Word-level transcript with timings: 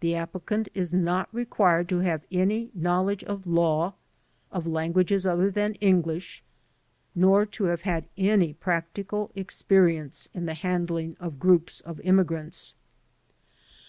The 0.00 0.16
applicant 0.16 0.68
is 0.74 0.92
not 0.92 1.32
required 1.32 1.88
to 1.90 2.00
have 2.00 2.26
any 2.32 2.72
knowledge 2.74 3.22
of 3.22 3.46
law, 3.46 3.94
of 4.50 4.66
languages 4.66 5.24
other 5.24 5.52
than 5.52 5.74
English, 5.74 6.42
nor 7.14 7.46
to 7.46 7.66
have 7.66 7.82
had 7.82 8.08
any 8.18 8.54
practical 8.54 9.30
experience 9.36 10.28
in 10.34 10.46
the 10.46 10.54
handling 10.54 11.16
of 11.20 11.38
groups 11.38 11.80
of 11.80 12.00
immigrants. 12.00 12.74